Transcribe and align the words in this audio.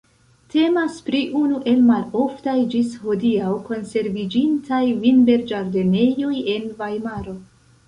Temas 0.51 0.93
pri 1.09 1.19
unu 1.39 1.59
el 1.71 1.83
maloftaj 1.89 2.55
ĝis 2.75 2.97
hodiaŭ 3.03 3.53
konserviĝintaj 3.69 4.83
vinberĝardenejoj 5.07 6.35
en 6.57 6.69
Vajmaro. 6.83 7.39